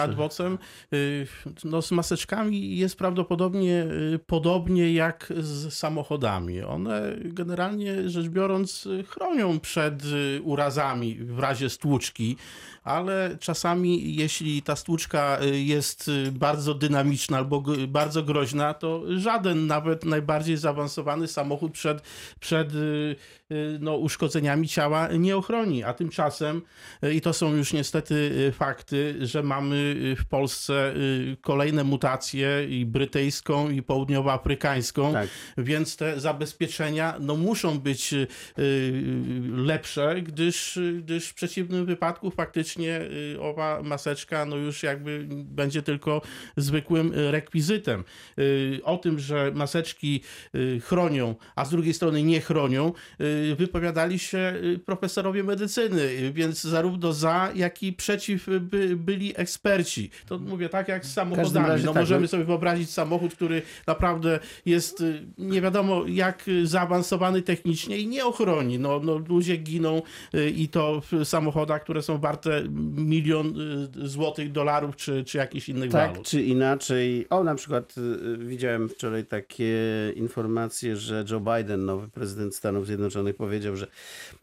y, 0.94 0.98
y, 0.98 1.28
No, 1.64 1.82
z 1.82 1.92
maseczkami 1.92 2.78
jest 2.78 2.98
prawdopodobnie 2.98 3.84
y, 4.14 4.20
podobnie 4.28 4.94
jak 4.94 5.34
z 5.40 5.74
samochodami. 5.74 6.62
One 6.62 7.16
generalnie 7.20 8.10
rzecz 8.10 8.28
biorąc 8.28 8.88
chronią 9.08 9.60
przed 9.60 10.04
urazami 10.44 11.16
w 11.16 11.40
razie 11.40 11.70
stłuczki, 11.70 12.38
ale 12.84 13.38
czasami 13.40 14.16
jeśli 14.16 14.62
ta 14.62 14.76
stłuczka 14.76 15.38
jest 15.54 16.12
bardzo 16.32 16.74
dynamiczna 16.74 17.38
albo 17.38 17.64
bardzo 17.88 18.24
groźna, 18.24 18.74
to 18.74 19.04
żaden 19.18 19.68
nawet 19.68 20.06
najbardziej 20.06 20.58
zaawansowany 20.58 21.28
samochód 21.28 21.72
przed, 21.72 22.02
przed 22.40 22.70
no, 23.80 23.98
uszkodzeniami 23.98 24.68
ciała 24.68 25.08
nie 25.08 25.38
ochroni. 25.38 25.84
A 25.84 25.94
tymczasem 25.94 26.62
i 27.14 27.22
to 27.22 27.34
są 27.34 27.56
już 27.56 27.74
niestety 27.74 28.52
fakty, 28.56 29.16
że 29.22 29.41
mamy 29.44 29.76
y, 29.76 30.16
w 30.16 30.26
Polsce 30.26 30.94
y, 30.96 31.38
kolejne 31.42 31.84
mutacje 31.84 32.66
i 32.70 32.86
brytyjską 32.86 33.70
i 33.70 33.82
południowoafrykańską, 33.82 35.14
Tak. 35.14 35.30
więc 35.58 35.98
te 35.98 36.20
zabezpieczenia 36.20 37.16
no, 37.20 37.36
muszą 37.36 37.80
być 37.80 38.14
y, 38.14 38.28
lepsze, 39.56 40.22
gdyż, 40.22 40.80
gdyż 40.98 41.28
w 41.28 41.34
przeciwnym 41.34 41.86
wypadku 41.86 42.32
faktycznie 42.32 43.02
owa 43.40 43.82
maseczka 43.84 44.46
no, 44.46 44.56
już 44.56 44.84
jakby 44.84 45.26
będzie 45.30 45.82
tylko 45.82 46.22
zwykłym 46.58 47.12
rekwizytem. 47.16 48.04
O 48.84 48.98
tym, 48.98 49.20
że 49.20 49.52
maseczki 49.56 50.22
chronią, 50.84 51.36
a 51.56 51.66
z 51.66 51.70
drugiej 51.70 51.94
strony 51.94 52.24
nie 52.24 52.42
chronią, 52.42 52.94
wypowiadali 53.58 54.20
się 54.20 54.54
profesorowie 54.86 55.44
medycyny, 55.44 56.32
więc 56.34 56.62
zarówno 56.62 57.14
za, 57.14 57.52
jak 57.56 57.84
i 57.84 57.94
przeciw 57.94 58.48
by, 58.60 58.96
byli 58.96 59.31
eksperci. 59.36 60.10
To 60.26 60.40
mówię 60.40 60.70
tak 60.70 60.88
jak 60.88 61.06
z 61.06 61.14
samochodami. 61.14 61.68
razie 61.68 61.86
No 61.86 61.94
tak, 61.94 62.02
możemy 62.02 62.22
no. 62.22 62.28
sobie 62.28 62.44
wyobrazić 62.44 62.90
samochód, 62.90 63.36
który 63.36 63.62
naprawdę 63.88 64.40
jest 64.66 65.02
y, 65.02 65.26
nie 65.38 65.62
wiadomo 65.62 66.04
jak 66.08 66.46
zaawansowany 66.64 67.42
technicznie 67.42 67.98
i 67.98 68.08
nie 68.08 68.26
ochroni. 68.26 68.80
No, 68.80 69.00
no 69.04 69.18
ludzie 69.18 69.58
giną 69.58 70.02
y, 70.36 70.50
i 70.50 70.68
to 70.68 71.02
w 71.12 71.26
samochodach, 71.26 71.84
które 71.84 72.02
są 72.02 72.18
warte 72.18 72.64
milion 72.96 73.54
y, 74.04 74.08
złotych, 74.08 74.52
dolarów 74.52 74.96
czy, 74.96 75.24
czy 75.24 75.38
jakichś 75.38 75.70
innych 75.70 75.92
Tak 75.92 76.12
walut. 76.12 76.28
czy 76.28 76.42
inaczej. 76.42 77.28
O, 77.30 77.44
na 77.44 77.56
przykład 77.56 77.96
widziałem 78.38 78.90
wczoraj 78.90 79.26
takie 79.26 79.76
informacje, 80.16 80.96
że 80.96 81.26
Joe 81.32 81.40
Biden, 81.40 81.86
nowy 81.86 82.08
prezydent 82.08 82.56
Stanów 82.56 82.86
Zjednoczonych, 82.86 83.36
powiedział, 83.36 83.76
że 83.76 83.88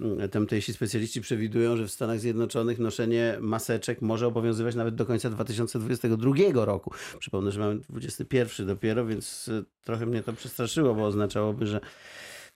mm, 0.01 0.29
tamtejsi 0.29 0.73
specjaliści 0.73 1.21
przewidują, 1.21 1.77
że 1.77 1.87
w 1.87 1.91
Stanach 1.91 2.21
Zjednoczonych 2.21 2.79
noszenie 2.79 3.37
maseczek 3.41 4.03
może 4.03 4.27
obowiązywać 4.27 4.68
nawet 4.77 4.95
do 4.95 5.07
końca 5.07 5.31
2022 5.31 6.65
roku. 6.65 6.91
Przypomnę, 7.19 7.53
że 7.53 7.61
mamy 7.61 7.81
21 7.89 8.67
dopiero, 8.67 9.07
więc 9.07 9.49
y, 9.49 9.65
trochę 9.85 10.07
mnie 10.07 10.23
to 10.23 10.33
przestraszyło, 10.33 10.95
bo 10.95 11.05
oznaczałoby, 11.07 11.67
że 11.67 11.81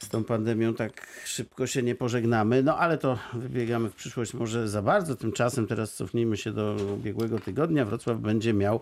z 0.02 0.08
tą 0.08 0.24
pandemią 0.24 0.74
tak 0.74 1.06
szybko 1.24 1.66
się 1.66 1.82
nie 1.82 1.94
pożegnamy, 1.94 2.62
no 2.62 2.78
ale 2.78 2.98
to 2.98 3.18
wybiegamy 3.32 3.90
w 3.90 3.94
przyszłość 3.94 4.34
może 4.34 4.68
za 4.68 4.82
bardzo. 4.82 5.16
Tymczasem 5.16 5.66
teraz 5.66 5.94
cofnijmy 5.94 6.36
się 6.36 6.52
do 6.52 6.76
ubiegłego 6.94 7.38
tygodnia. 7.38 7.84
Wrocław 7.84 8.18
będzie 8.18 8.52
miał 8.52 8.80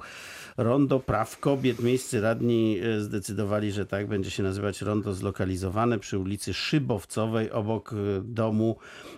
Rondo 0.56 1.00
Praw 1.00 1.38
Kobiet. 1.40 1.82
Miejscy 1.82 2.20
radni 2.20 2.78
e, 2.82 3.00
zdecydowali, 3.00 3.72
że 3.72 3.86
tak 3.86 4.06
będzie 4.06 4.30
się 4.30 4.42
nazywać 4.42 4.82
rondo 4.82 5.14
zlokalizowane 5.14 5.98
przy 5.98 6.18
ulicy 6.18 6.54
Szybowcowej 6.54 7.50
obok 7.50 7.92
e, 7.92 7.96
domu 8.24 8.76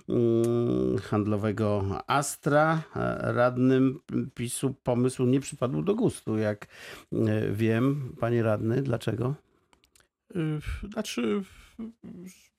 mm, 0.08 0.98
handlowego 0.98 1.84
Astra. 2.06 2.82
E, 2.96 3.32
Radnym 3.32 4.00
PiSu 4.34 4.74
pomysł 4.84 5.24
nie 5.24 5.40
przypadł 5.40 5.82
do 5.82 5.94
gustu, 5.94 6.38
jak 6.38 6.66
wiem. 7.52 8.14
Panie 8.20 8.42
radny, 8.42 8.82
dlaczego? 8.82 9.34
Znaczy, 10.92 11.42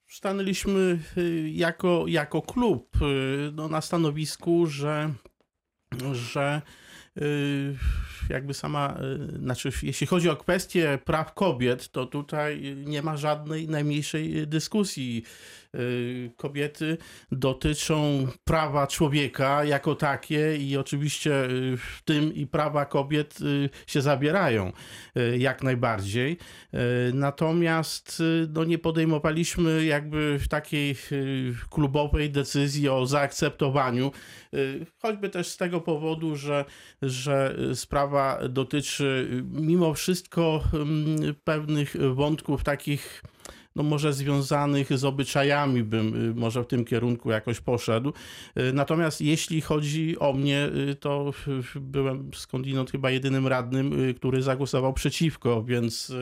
stanęliśmy 0.08 0.98
y, 1.18 1.50
jako, 1.50 2.04
jako 2.08 2.42
klub 2.42 2.96
y, 3.02 3.52
no, 3.54 3.68
na 3.68 3.80
stanowisku, 3.80 4.66
że, 4.66 5.14
że 6.12 6.62
y, 7.22 7.76
jakby 8.30 8.54
sama, 8.54 8.98
znaczy 9.38 9.70
jeśli 9.82 10.06
chodzi 10.06 10.30
o 10.30 10.36
kwestię 10.36 10.98
praw 11.04 11.34
kobiet, 11.34 11.88
to 11.88 12.06
tutaj 12.06 12.76
nie 12.76 13.02
ma 13.02 13.16
żadnej 13.16 13.68
najmniejszej 13.68 14.46
dyskusji. 14.46 15.24
Y, 15.74 16.30
Kobiety 16.36 16.98
dotyczą 17.32 18.26
prawa 18.44 18.86
człowieka 18.86 19.64
jako 19.64 19.94
takie 19.94 20.56
i 20.56 20.76
oczywiście 20.76 21.44
y, 21.44 21.76
w 21.76 22.02
tym 22.04 22.34
i 22.34 22.46
prawa 22.46 22.84
kobiet 22.84 23.40
y, 23.40 23.70
się 23.86 24.00
zabierają 24.00 24.72
jak 25.38 25.62
najbardziej. 25.62 26.38
Natomiast 27.12 28.22
no, 28.48 28.64
nie 28.64 28.78
podejmowaliśmy 28.78 29.84
jakby 29.84 30.38
takiej 30.50 30.96
klubowej 31.70 32.30
decyzji 32.30 32.88
o 32.88 33.06
zaakceptowaniu, 33.06 34.12
choćby 35.02 35.28
też 35.28 35.46
z 35.46 35.56
tego 35.56 35.80
powodu, 35.80 36.36
że, 36.36 36.64
że 37.02 37.56
sprawa 37.74 38.48
dotyczy 38.48 39.28
mimo 39.50 39.94
wszystko 39.94 40.64
mm, 40.74 41.34
pewnych 41.44 41.96
wątków 42.14 42.64
takich 42.64 43.22
no 43.76 43.82
może 43.82 44.12
związanych 44.12 44.98
z 44.98 45.04
obyczajami 45.04 45.82
bym 45.82 46.30
y, 46.30 46.34
może 46.34 46.62
w 46.62 46.66
tym 46.66 46.84
kierunku 46.84 47.30
jakoś 47.30 47.60
poszedł. 47.60 48.12
Y, 48.58 48.72
Natomiast 48.72 49.20
jeśli 49.20 49.60
chodzi 49.60 50.18
o 50.18 50.32
mnie, 50.32 50.68
y, 50.90 50.94
to 50.94 51.32
byłem 51.80 52.30
skądinąd 52.34 52.90
chyba 52.90 53.10
jedynym 53.10 53.46
radnym, 53.46 54.14
który 54.16 54.42
zagłosował 54.42 54.92
przeciwko, 54.92 55.62
więc 55.62 56.12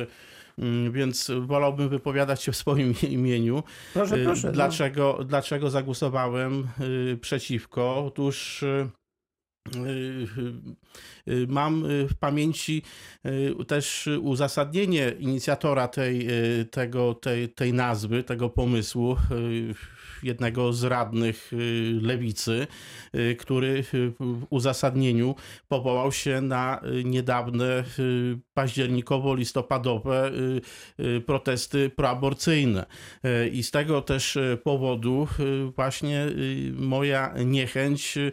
mm, 0.58 0.92
więc 0.92 1.30
wolałbym 1.40 1.88
wypowiadać 1.88 2.42
się 2.42 2.52
w 2.52 2.56
swoim 2.56 2.94
imieniu. 3.08 3.62
Proszę, 3.94 4.16
proszę. 4.24 4.46
no. 4.46 4.52
Dlaczego, 4.52 5.18
dlaczego 5.24 5.70
zagłosowałem 5.70 6.68
przeciwko? 7.20 8.04
Otóż 8.06 8.64
Mam 11.48 11.84
y, 11.86 12.08
w 12.08 12.14
pamięci 12.14 12.82
y, 13.26 13.64
też 13.64 14.08
uzasadnienie 14.20 15.12
inicjatora 15.18 15.88
tej, 15.88 16.28
y, 16.60 16.64
tego, 16.64 17.14
tej, 17.14 17.48
tej 17.48 17.72
nazwy, 17.72 18.22
tego 18.22 18.50
pomysłu, 18.50 19.16
y, 19.30 19.74
jednego 20.22 20.72
z 20.72 20.84
radnych 20.84 21.52
y, 21.52 21.98
lewicy, 22.02 22.66
y, 23.14 23.36
który 23.36 23.84
y, 23.94 24.12
w 24.20 24.46
uzasadnieniu 24.50 25.34
powołał 25.68 26.12
się 26.12 26.40
na 26.40 26.80
y, 27.00 27.04
niedawne 27.04 27.84
y, 27.98 28.38
październikowo-listopadowe 28.54 30.30
y, 30.32 30.60
y, 31.04 31.20
protesty 31.20 31.90
proaborcyjne. 31.90 32.86
Y, 33.24 33.48
I 33.48 33.62
z 33.62 33.70
tego 33.70 34.02
też 34.02 34.36
y, 34.36 34.58
powodu 34.64 35.28
y, 35.40 35.70
właśnie 35.76 36.24
y, 36.26 36.72
moja 36.76 37.34
niechęć, 37.44 38.16
y, 38.16 38.32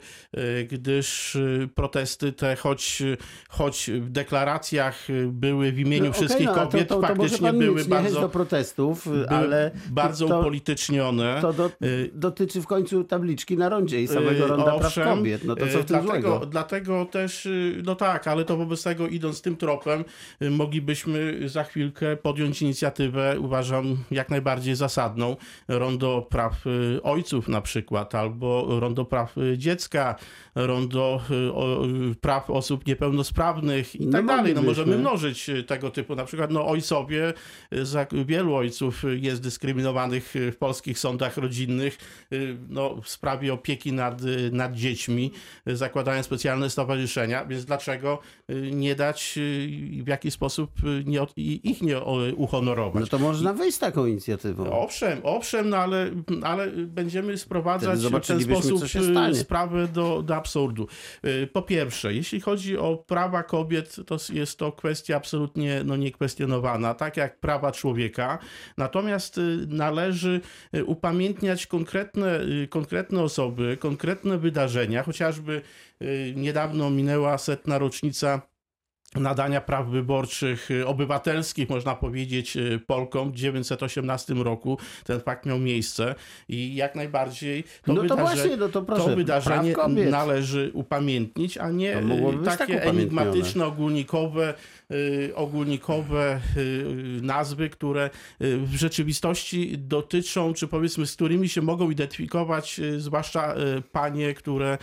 gdyż 0.72 1.19
y, 1.36 1.70
protesty 1.76 2.32
te, 2.32 2.56
choć, 2.56 3.04
choć 3.50 3.90
w 3.94 4.10
deklaracjach 4.10 5.10
y, 5.10 5.28
były 5.28 5.72
w 5.72 5.80
imieniu 5.80 6.06
No, 6.06 6.14
wszystkich 6.14 6.46
no, 6.46 6.54
ale 6.54 6.66
kobiet, 6.66 6.88
to, 6.88 6.96
to, 6.96 7.02
to 7.02 7.08
faktycznie 7.08 7.54
były 7.54 7.86
bardzo, 7.86 8.22
do 8.22 8.30
protestów, 8.30 9.08
ale 9.30 9.72
bardzo 9.90 10.28
to, 10.28 10.40
upolitycznione. 10.40 11.40
to 11.42 11.54
do, 11.54 11.72
Y, 11.84 12.12
dotyczy 12.14 12.62
w 12.62 12.68
końcu 12.68 13.04
tabliczki 13.04 13.58
na 13.58 13.70
rondzie 13.70 14.02
i 14.02 14.08
samego 14.08 14.48
ronda 14.48 14.74
owszem, 14.74 15.04
praw 15.04 15.18
kobiet. 15.18 15.44
No 15.44 15.56
to 15.56 15.68
co 15.68 15.68
w 15.68 15.72
tym 15.72 15.86
dlatego, 15.86 16.08
złego? 16.12 16.46
Dlatego 16.46 17.06
też, 17.06 17.48
no 17.84 17.96
tak, 17.96 18.28
ale 18.28 18.46
to 18.46 18.58
wobec 18.58 18.84
tego 18.84 19.08
idąc 19.08 19.42
tym 19.42 19.58
tropem, 19.58 20.04
moglibyśmy 20.52 21.50
za 21.50 21.64
chwilkę 21.64 22.18
podjąć 22.18 22.62
inicjatywę, 22.62 23.36
uważam, 23.40 23.98
jak 24.12 24.30
najbardziej 24.30 24.76
zasadną, 24.76 25.36
rondo 25.68 26.28
praw 26.30 26.66
ojców 27.04 27.48
na 27.48 27.62
przykład, 27.62 28.16
albo 28.16 28.80
rondo 28.80 29.06
praw 29.06 29.36
dziecka, 29.58 30.16
rondo 30.56 31.09
o- 31.54 31.86
yy, 31.86 32.16
praw 32.16 32.50
osób 32.50 32.86
niepełnosprawnych 32.88 33.96
i 33.96 34.06
No 34.06 34.12
tak 34.12 34.26
dalej. 34.26 34.56
No 34.56 34.62
możemy 34.62 34.98
mnożyć 34.98 35.48
yy, 35.48 35.64
tego 35.64 35.90
typu, 35.92 36.16
na 36.16 36.26
przykład 36.26 36.52
no 36.52 36.68
ojcowie, 36.68 37.34
za 37.72 38.06
wielu 38.26 38.56
ojców 38.56 39.04
jest 39.20 39.42
dyskryminowanych 39.42 40.34
w 40.52 40.56
polskich 40.56 41.00
sądach 41.00 41.38
rodzinnych, 41.38 41.98
y, 42.34 42.58
no, 42.70 42.96
w 43.04 43.10
sprawie 43.10 43.54
opieki 43.54 43.94
nad, 43.94 44.22
y, 44.24 44.50
nad 44.52 44.74
dziećmi, 44.76 45.32
y, 45.68 45.78
zakładają 45.78 46.24
specjalne 46.24 46.70
stowarzyszenia, 46.70 47.46
więc 47.46 47.66
dlaczego 47.66 48.20
y, 48.50 48.72
nie 48.74 48.96
dać 48.96 49.34
y, 49.38 50.04
w 50.04 50.08
jaki 50.08 50.32
sposób 50.32 50.72
y, 50.84 51.04
nie, 51.06 51.20
ich 51.64 51.82
nie 51.82 52.00
uhonorować? 52.36 53.02
No 53.02 53.08
to 53.08 53.20
można 53.20 53.54
wyjść 53.54 53.76
z 53.78 53.80
taką 53.80 54.06
inicjatywą. 54.06 54.72
Owszem, 54.72 55.20
owszem, 55.24 55.70
no 55.70 55.78
ale, 55.78 56.12
ale 56.44 56.68
będziemy 56.72 57.38
sprowadzać 57.38 58.00
w 58.00 58.20
ten 58.28 58.42
sposób 58.42 58.84
y, 59.32 59.36
sprawę 59.36 59.88
do, 59.88 60.22
do 60.24 60.36
absurdu. 60.36 60.88
Y, 61.26 61.48
Po 61.54 61.62
pierwsze, 61.62 62.14
jeśli 62.14 62.42
chodzi 62.42 62.78
o 62.78 62.98
prawa 62.98 63.44
kobiet, 63.44 63.96
to 64.06 64.18
jest 64.34 64.60
to 64.60 64.72
kwestia 64.72 65.16
absolutnie 65.16 65.82
no, 65.86 65.96
niekwestionowana, 65.96 66.94
tak 66.94 67.18
jak 67.18 67.40
prawa 67.40 67.72
człowieka. 67.72 68.40
Natomiast 68.78 69.38
y, 69.38 69.42
należy 69.68 70.42
y, 70.76 70.86
upamiętniać 70.86 71.68
konkretne, 71.68 72.40
konkretne 72.70 73.22
osoby, 73.22 73.78
konkretne 73.80 74.38
wydarzenia, 74.38 75.04
chociażby 75.04 75.62
niedawno 76.36 76.90
minęła 76.90 77.38
setna 77.38 77.78
rocznica 77.78 78.42
nadania 79.16 79.62
praw 79.62 79.88
wyborczych 79.88 80.72
y, 80.72 80.88
obywatelskich, 80.88 81.70
można 81.70 81.96
powiedzieć, 81.96 82.58
y, 82.58 82.80
Polkom 82.88 83.30
w 83.32 83.36
1918 83.36 84.34
roku. 84.34 84.78
Ten 85.04 85.20
fakt 85.20 85.46
miał 85.46 85.60
miejsce 85.60 86.16
i 86.50 86.76
jak 86.76 86.96
najbardziej 86.96 87.64
to, 87.86 87.94
no 87.94 88.04
to 88.04 88.18
właśnie, 88.18 88.58
no 88.58 88.70
to 88.70 88.82
proszę, 88.82 89.04
to 89.10 89.16
wydarzenie 89.16 89.76
należy 90.12 90.72
upamiętnić, 90.74 91.58
a 91.58 91.70
nie 91.72 91.98
y, 91.98 92.02
tak 92.46 92.58
takie 92.58 92.74
upamiętnione. 92.78 93.02
enigmatyczne, 93.02 93.66
ogólnikowe, 93.66 94.54
ogólnikowe 95.36 96.40
nazwy, 97.22 97.70
które 97.70 98.10
w 98.40 98.76
rzeczywistości 98.76 99.78
dotyczą, 99.78 100.54
czy 100.54 100.68
powiedzmy, 100.68 101.06
z 101.06 101.16
którymi 101.16 101.50
się 101.50 101.62
mogą 101.62 101.90
identyfikować, 101.92 102.82
zwłaszcza 102.98 103.56
panie, 103.92 104.34
które, 104.34 104.78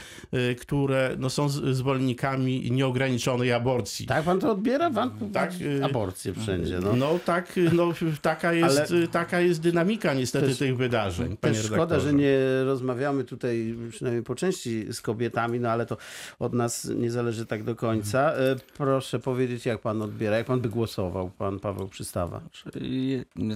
które 0.61 1.17
no, 1.19 1.31
są 1.31 1.49
z- 1.49 1.77
zwolennikami 1.77 2.71
nieograniczonej 2.71 3.53
aborcji. 3.53 4.07
Tak 4.07 4.16
pan 4.23 4.41
to 4.41 4.51
odbiera? 4.53 4.91
Pan 4.91 5.11
Tak, 5.33 5.51
y, 5.61 5.85
aborcję 5.85 6.35
wszędzie. 6.35 6.79
No. 6.81 6.97
No 6.97 7.19
tak, 7.25 7.59
y, 7.59 7.71
no, 7.73 7.93
taka, 8.23 8.53
jest, 8.53 8.79
Ale- 8.91 9.01
y, 9.03 9.09
taka 9.09 9.41
jest 9.41 9.61
dynamika 9.61 10.15
niestety 10.15 10.47
Też- 10.47 10.59
tych 10.59 10.77
wydarzeń. 10.77 11.37
Też 11.37 11.57
szkoda, 11.59 11.73
redaktorze. 11.77 12.07
że 12.07 12.13
nie 12.13 12.39
rozmawiamy 12.65 13.25
tutaj 13.25 13.77
przynajmniej 13.91 14.25
po 14.25 14.35
części 14.35 14.93
z 14.93 15.01
kobietami, 15.01 15.61
no 15.61 15.69
ale 15.71 15.87
to 15.87 15.97
od 16.39 16.53
nas 16.55 16.85
nie 16.97 17.11
zależy 17.11 17.47
tak 17.47 17.63
do 17.65 17.77
końca. 17.77 18.33
E, 18.33 18.57
Proszę 18.77 19.19
powiedzieć, 19.19 19.67
jak 19.67 19.81
pan 19.81 20.03
odbiera, 20.03 20.37
jak 20.37 20.47
pan 20.47 20.61
by 20.61 20.69
głosował, 20.69 21.31
pan 21.31 21.61
Paweł 21.61 21.89
Przystawa. 21.89 22.41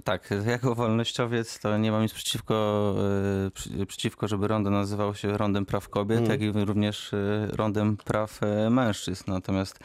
Tak, 0.04 0.30
jako 0.46 0.74
wolnościowiec 0.74 1.58
to 1.60 1.78
nie 1.78 1.92
mam 1.92 2.02
nic 2.02 2.12
przeciwko, 2.12 2.94
e, 3.80 3.86
przeciwko 3.86 4.28
żeby 4.28 4.48
rondo 4.48 4.70
nazywało 4.70 5.14
się 5.14 5.38
Rondem 5.38 5.66
Praw 5.66 5.88
Kobiet, 5.88 6.18
Mm. 6.18 6.30
jak 6.30 6.42
i 6.42 6.52
również 6.64 7.14
e, 7.14 7.46
Rondem 7.52 7.96
Praw 7.96 8.40
Mężczyzn. 8.70 9.24
Natomiast 9.30 9.78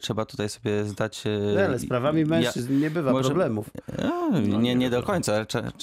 trzeba 0.00 0.24
tutaj 0.24 0.48
sobie 0.48 0.84
zdać... 0.84 1.24
e, 1.56 1.64
Ale 1.66 1.78
z 1.78 1.88
prawami 1.88 2.20
ja- 2.20 2.26
mężczyzn 2.26 2.80
nie 2.80 2.90
bywa 2.90 3.12
może- 3.12 3.28
problemów. 3.28 3.70
No, 4.30 4.40
nie, 4.40 4.58
nie 4.58 4.74
nie 4.74 4.90
do 4.90 5.02
końca, 5.02 5.32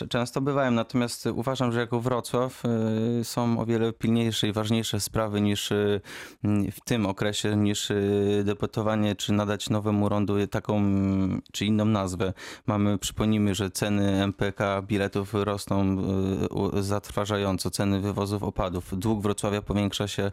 często 0.09 0.41
bywałem. 0.41 0.75
Natomiast 0.75 1.25
uważam, 1.25 1.71
że 1.71 1.79
jako 1.79 1.99
Wrocław 1.99 2.63
y, 3.19 3.23
są 3.23 3.59
o 3.59 3.65
wiele 3.65 3.93
pilniejsze 3.93 4.47
i 4.47 4.51
ważniejsze 4.53 4.99
sprawy 4.99 5.41
niż 5.41 5.69
w 6.71 6.81
tym 6.85 7.05
okresie, 7.05 7.55
niż 7.55 7.91
debatowanie, 8.43 9.15
czy 9.15 9.33
nadać 9.33 9.69
nowemu 9.69 10.09
rondu 10.09 10.47
taką 10.47 10.81
czy 11.51 11.65
inną 11.65 11.85
nazwę. 11.85 12.33
Mamy, 12.67 12.97
przypomnijmy, 12.97 13.55
że 13.55 13.71
ceny 13.71 14.23
MPK 14.23 14.81
biletów 14.81 15.33
rosną 15.33 15.97
zatrważająco, 16.79 17.69
ceny 17.71 17.99
wywozów 18.01 18.43
opadów. 18.43 18.99
Dług 18.99 19.21
Wrocławia 19.21 19.61
powiększa 19.61 20.07
się 20.07 20.31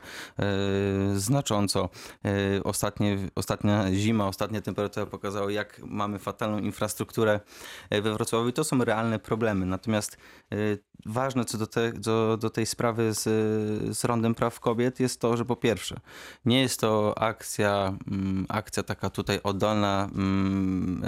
znacząco. 1.14 1.88
Ostatnie, 2.64 3.18
ostatnia 3.40 3.92
zima, 3.92 4.26
ostatnia 4.26 4.60
temperatura 4.60 5.06
pokazała, 5.06 5.50
jak 5.50 5.80
mamy 5.84 6.18
fatalną 6.18 6.58
infrastrukturę 6.58 7.40
e, 7.90 8.02
we 8.02 8.12
Wrocławiu. 8.12 8.52
To 8.52 8.64
są 8.64 8.84
realne 8.84 9.18
problemy. 9.18 9.66
Natomiast 9.66 10.16
e, 10.52 10.56
ważne 11.06 11.44
co 11.44 11.58
do, 11.58 11.66
te, 11.66 11.92
do, 11.92 12.36
do 12.36 12.50
tej 12.50 12.66
sprawy 12.66 13.14
z, 13.14 13.22
z 13.98 14.04
Rondem 14.04 14.34
Praw 14.34 14.60
Kobiet 14.60 15.00
jest 15.00 15.20
to, 15.20 15.36
że 15.36 15.44
po 15.44 15.56
pierwsze, 15.56 15.96
nie 16.44 16.60
jest 16.60 16.80
to 16.80 17.18
akcja, 17.18 17.98
mm, 18.08 18.46
akcja 18.48 18.82
taka 18.82 19.10
tutaj 19.10 19.40
oddolna 19.42 20.08
mm, 20.14 21.02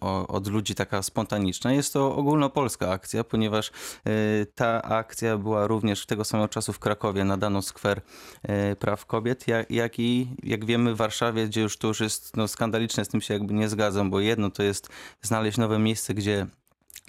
o- 0.00 0.26
od 0.26 0.46
ludzi, 0.46 0.74
taka 0.74 1.02
spontaniczna. 1.02 1.72
Jest 1.72 1.92
to 1.92 2.16
ogólnopolska 2.16 2.90
akcja, 2.90 3.24
ponieważ 3.24 3.70
e, 4.04 4.10
ta 4.54 4.82
akcja 4.82 5.38
była 5.38 5.66
również 5.66 6.06
tego 6.06 6.24
samego 6.24 6.48
czasu 6.48 6.72
w 6.72 6.78
Krakowie 6.78 7.24
nadano 7.24 7.62
skwer 7.62 8.00
e, 8.42 8.76
praw 8.76 9.06
kobiet, 9.06 9.48
jak, 9.48 9.70
jak 9.70 9.98
i 9.98 10.28
jak 10.42 10.64
wiemy 10.64 10.94
w 10.94 10.96
Warszawie, 10.96 11.46
gdzie 11.46 11.60
już 11.60 11.78
to 11.78 11.88
już 11.88 12.00
jest 12.00 12.36
no, 12.36 12.48
skandaliczne, 12.48 13.04
z 13.04 13.08
tym 13.08 13.20
się 13.20 13.34
jakby 13.34 13.54
nie 13.54 13.68
zgadzam, 13.68 14.10
bo 14.10 14.20
jedno 14.20 14.50
to 14.50 14.62
jest 14.62 14.88
znaleźć 15.22 15.58
nowe 15.58 15.78
miejsce, 15.78 16.14
gdzie 16.14 16.46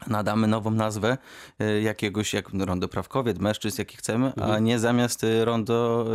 nadamy 0.07 0.47
nową 0.47 0.71
nazwę 0.71 1.17
e, 1.59 1.81
jakiegoś, 1.81 2.33
jak 2.33 2.49
Rondo 2.53 2.87
Praw 2.87 3.07
Kobiet, 3.07 3.39
mężczyzn, 3.39 3.81
jaki 3.81 3.97
chcemy, 3.97 4.33
a 4.35 4.59
nie 4.59 4.79
zamiast 4.79 5.23
e, 5.23 5.45
Rondo 5.45 6.05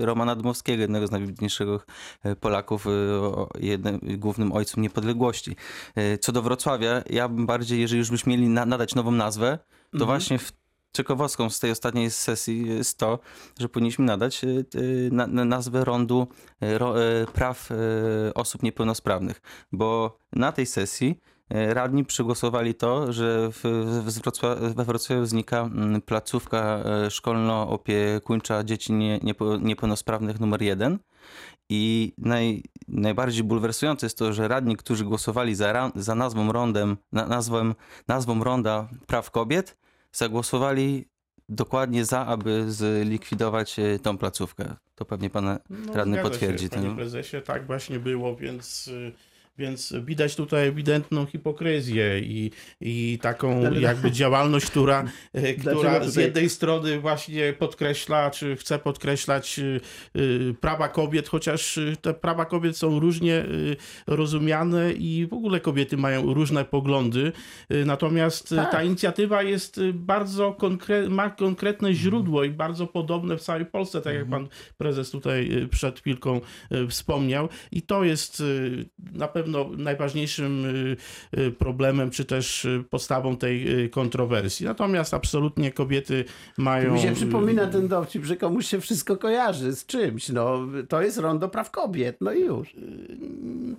e, 0.00 0.06
Romana 0.06 0.36
Dmowskiego, 0.36 0.80
jednego 0.80 1.06
z 1.06 1.10
najwybitniejszych 1.10 1.68
Polaków, 2.40 2.86
jednym, 3.60 4.00
głównym 4.02 4.52
ojcem 4.52 4.82
niepodległości. 4.82 5.56
Co 6.20 6.32
do 6.32 6.42
Wrocławia, 6.42 7.02
ja 7.10 7.28
bym 7.28 7.46
bardziej, 7.46 7.80
jeżeli 7.80 7.98
już 7.98 8.10
byśmy 8.10 8.30
mieli 8.30 8.48
na, 8.48 8.66
nadać 8.66 8.94
nową 8.94 9.10
nazwę, 9.10 9.58
to 9.98 10.06
właśnie 10.06 10.38
w 10.38 10.52
z 11.50 11.60
tej 11.60 11.70
ostatniej 11.70 12.10
sesji 12.10 12.68
jest 12.68 12.98
to, 12.98 13.18
że 13.60 13.68
powinniśmy 13.68 14.04
nadać 14.04 14.42
na, 15.10 15.26
na 15.26 15.44
nazwę 15.44 15.84
rondu 15.84 16.28
ro, 16.60 16.94
praw 17.32 17.68
osób 18.34 18.62
niepełnosprawnych, 18.62 19.40
bo 19.72 20.18
na 20.32 20.52
tej 20.52 20.66
sesji 20.66 21.20
radni 21.50 22.04
przegłosowali 22.04 22.74
to, 22.74 23.12
że 23.12 23.50
w, 23.52 23.60
w 24.06 24.20
Wrocław, 24.22 24.58
we 24.58 24.84
Wrocławiu 24.84 25.26
znika 25.26 25.60
mm, 25.60 26.02
placówka 26.02 26.82
e, 26.84 27.10
szkolno-opiekuńcza 27.10 28.64
dzieci 28.64 28.92
nie, 28.92 29.20
niepełnosprawnych 29.60 30.40
numer 30.40 30.62
jeden. 30.62 30.98
I 31.68 32.12
naj, 32.18 32.62
najbardziej 32.88 33.44
bulwersujące 33.44 34.06
jest 34.06 34.18
to, 34.18 34.32
że 34.32 34.48
radni, 34.48 34.76
którzy 34.76 35.04
głosowali 35.04 35.54
za, 35.54 35.92
za 35.94 36.14
nazwą 36.14 36.52
rondem, 36.52 36.96
na, 37.12 37.26
nazwą, 37.26 37.74
nazwą 38.08 38.44
ronda 38.44 38.88
praw 39.06 39.30
kobiet, 39.30 39.76
zagłosowali 40.12 41.04
dokładnie 41.48 42.04
za, 42.04 42.26
aby 42.26 42.72
zlikwidować 42.72 43.78
e, 43.78 43.98
tą 43.98 44.18
placówkę. 44.18 44.76
To 44.94 45.04
pewnie 45.04 45.30
pan 45.30 45.58
No, 45.70 45.92
radny 45.92 46.18
potwierdzi. 46.22 46.64
Się, 46.64 46.70
panie 46.70 46.94
prezesie, 46.94 47.36
tak 47.44 47.66
właśnie 47.66 47.98
było, 47.98 48.36
więc 48.36 48.88
y, 48.88 49.12
Więc 49.58 49.94
widać 50.04 50.36
tutaj 50.36 50.68
ewidentną 50.68 51.26
hipokryzję 51.26 52.20
i, 52.20 52.50
i 52.80 53.18
taką 53.22 53.62
jakby 53.80 54.10
działalność, 54.10 54.66
która, 54.66 55.04
e, 55.32 55.54
która 55.60 56.08
z 56.08 56.16
jednej 56.16 56.50
strony 56.50 57.00
właśnie 57.00 57.52
podkreśla, 57.52 58.30
czy 58.30 58.56
chce 58.56 58.78
podkreślać 58.78 59.58
y, 59.58 59.80
y, 60.16 60.54
prawa 60.60 60.88
kobiet, 60.88 61.28
chociaż 61.28 61.78
te 62.02 62.14
prawa 62.14 62.44
kobiet 62.44 62.76
są 62.76 63.00
różnie 63.00 63.44
rozumiane 64.06 64.92
i 64.92 65.26
w 65.26 65.32
ogóle 65.32 65.60
kobiety 65.60 65.96
mają 65.96 66.34
różne 66.34 66.64
poglądy. 66.64 67.32
Natomiast 67.86 68.48
Tak. 68.48 68.72
ta 68.72 68.82
inicjatywa 68.82 69.42
jest 69.42 69.80
bardzo 69.94 70.50
konkre- 70.50 71.08
ma 71.08 71.30
konkretne 71.30 71.94
źródło 71.94 72.44
i 72.44 72.50
bardzo 72.50 72.86
podobne 72.86 73.36
w 73.36 73.40
całej 73.40 73.66
Polsce, 73.66 74.00
tak 74.00 74.14
jak 74.14 74.28
pan 74.28 74.48
prezes 74.78 75.10
tutaj 75.10 75.68
przed 75.70 76.00
chwilką 76.00 76.40
wspomniał. 76.88 77.48
I 77.72 77.82
to 77.82 78.04
jest 78.04 78.42
na 79.12 79.28
pewno 79.28 79.39
najważniejszym 79.76 80.64
y, 81.34 81.40
y, 81.40 81.50
problemem, 81.50 82.10
czy 82.10 82.24
też 82.24 82.64
y, 82.64 82.84
podstawą 82.90 83.36
tej 83.36 83.90
kontrowersji. 83.90 84.66
Natomiast 84.66 85.14
absolutnie 85.14 85.72
kobiety 85.72 86.24
mają. 86.58 86.94
Mi 86.94 87.00
się 87.00 87.12
przypomina 87.14 87.66
ten 87.66 87.88
dowcip, 87.88 88.24
że 88.24 88.36
komuś 88.36 88.66
się 88.66 88.80
wszystko 88.80 89.16
kojarzy 89.16 89.72
z 89.72 89.86
czymś. 89.86 90.28
No, 90.28 90.58
to 90.88 91.02
jest 91.02 91.18
rondo 91.18 91.48
praw 91.48 91.70
kobiet, 91.70 92.16
no 92.20 92.32
i 92.32 92.40
już. 92.40 92.74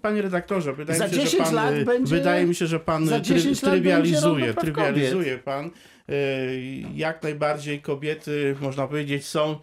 Panie 0.01 0.21
redaktorze, 0.21 0.73
wydaje 0.73 0.99
Za 0.99 1.07
mi 1.07 1.11
się, 1.13 1.17
że 1.17 1.23
10 1.23 1.43
pan, 1.43 1.55
lat 1.55 1.83
będzie- 1.83 2.15
wydaje 2.15 2.45
mi 2.45 2.55
się, 2.55 2.67
że 2.67 2.79
pan 2.79 3.07
za 3.07 3.19
try, 3.19 3.35
10 3.35 3.61
lat 3.63 3.71
będzie 3.71 3.83
trywializuje, 3.83 4.45
rondo 4.45 4.53
praw 4.53 4.65
trywializuje 4.65 5.37
pan. 5.37 5.69
Y, 6.09 6.83
Jak 6.95 7.23
najbardziej 7.23 7.81
kobiety, 7.81 8.55
można 8.61 8.87
powiedzieć, 8.87 9.25
są, 9.25 9.59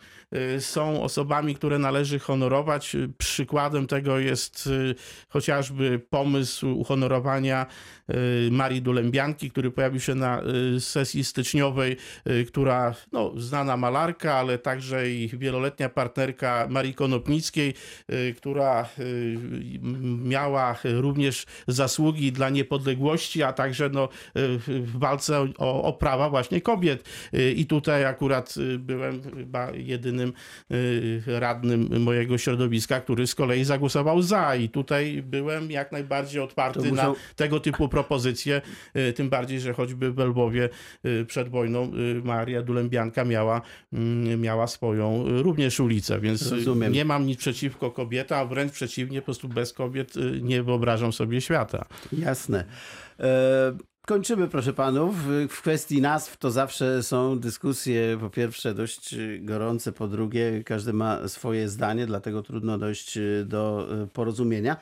y, 0.56 0.60
są 0.60 1.02
osobami, 1.02 1.54
które 1.54 1.78
należy 1.78 2.18
honorować. 2.18 2.96
Przykładem 3.18 3.86
tego 3.86 4.18
jest 4.18 4.66
y, 4.66 4.94
chociażby 5.28 5.98
pomysł 5.98 6.68
uhonorowania 6.68 7.66
Marii 8.50 8.82
Dulębianki, 8.82 9.50
który 9.50 9.70
pojawił 9.70 10.00
się 10.00 10.14
na 10.14 10.42
sesji 10.78 11.24
styczniowej, 11.24 11.96
która, 12.46 12.94
no, 13.12 13.32
znana 13.36 13.76
malarka, 13.76 14.34
ale 14.34 14.58
także 14.58 15.10
i 15.10 15.28
wieloletnia 15.28 15.88
partnerka 15.88 16.66
Marii 16.70 16.94
Konopnickiej, 16.94 17.74
która 18.36 18.88
miała 20.22 20.76
również 20.84 21.46
zasługi 21.66 22.32
dla 22.32 22.50
niepodległości, 22.50 23.42
a 23.42 23.52
także 23.52 23.88
no, 23.88 24.08
w 24.34 24.98
walce 24.98 25.48
o, 25.58 25.82
o 25.82 25.92
prawa 25.92 26.27
właśnie 26.28 26.60
kobiet. 26.60 27.08
Y, 27.34 27.52
I 27.52 27.66
tutaj 27.66 28.04
akurat 28.04 28.54
y, 28.56 28.78
byłem 28.78 29.22
chyba 29.22 29.70
jedynym 29.70 30.32
y, 30.70 31.22
radnym 31.26 32.02
mojego 32.02 32.38
środowiska, 32.38 33.00
który 33.00 33.26
z 33.26 33.34
kolei 33.34 33.64
zagłosował 33.64 34.22
za 34.22 34.56
i 34.56 34.68
tutaj 34.68 35.22
byłem 35.22 35.70
jak 35.70 35.92
najbardziej 35.92 36.40
otwarty 36.40 36.80
muszą- 36.80 36.94
na 36.96 37.14
tego 37.36 37.60
typu 37.60 37.88
propozycje, 37.88 38.60
tym 39.14 39.28
bardziej, 39.30 39.60
że 39.60 39.72
choćby 39.72 40.12
w 40.12 40.18
Lwowie 40.18 40.68
przed 41.26 41.48
wojną 41.48 41.92
Maria 42.24 42.62
Dulębianka 42.62 43.24
miała, 43.24 43.62
mm, 43.92 44.40
miała 44.40 44.66
swoją 44.66 45.24
również 45.42 45.80
ulicę, 45.80 46.20
więc 46.20 46.52
Rozumiem. 46.52 46.92
nie 46.92 47.04
mam 47.04 47.26
nic 47.26 47.38
przeciwko 47.38 47.90
kobietom, 47.90 48.38
a 48.38 48.44
wręcz 48.44 48.72
przeciwnie, 48.72 49.20
po 49.20 49.24
prostu 49.24 49.48
bez 49.48 49.72
kobiet 49.72 50.14
nie 50.40 50.62
wyobrażam 50.62 51.12
sobie 51.12 51.40
świata. 51.40 51.84
Jasne. 52.12 52.64
Kończymy, 54.08 54.48
proszę 54.48 54.72
panów. 54.72 55.16
W 55.48 55.60
kwestii 55.60 56.00
nazw 56.00 56.36
to 56.36 56.50
zawsze 56.50 57.02
są 57.02 57.38
dyskusje, 57.38 58.16
po 58.20 58.30
pierwsze 58.30 58.74
dość 58.74 59.16
gorące, 59.40 59.92
po 59.92 60.08
drugie 60.08 60.64
każdy 60.64 60.92
ma 60.92 61.28
swoje 61.28 61.68
zdanie, 61.68 62.06
dlatego 62.06 62.42
trudno 62.42 62.78
dojść 62.78 63.16
e, 63.16 63.44
do 63.44 63.88
e, 64.02 64.06
porozumienia. 64.06 64.76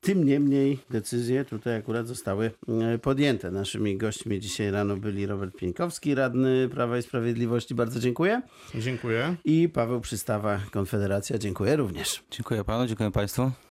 Tym 0.00 0.24
niemniej 0.24 0.78
decyzje 0.90 1.44
tutaj 1.44 1.76
akurat 1.76 2.06
zostały 2.06 2.50
e, 2.68 2.98
podjęte. 2.98 3.50
Naszymi 3.50 3.96
gośćmi 3.96 4.40
dzisiaj 4.40 4.70
rano 4.70 4.96
byli 4.96 5.26
Robert 5.26 5.56
Pieńkowski, 5.56 6.14
radny 6.14 6.68
Prawa 6.68 6.98
i 6.98 7.02
Sprawiedliwości. 7.02 7.74
Bardzo 7.74 8.00
dziękuję. 8.00 8.42
Dziękuję. 8.74 9.36
I 9.44 9.68
Paweł 9.68 10.00
Przystawa, 10.00 10.60
Konfederacja. 10.70 11.38
Dziękuję 11.38 11.76
również. 11.76 12.22
Dziękuję 12.30 12.64
panu, 12.64 12.86
dziękuję 12.86 13.10
państwu. 13.10 13.52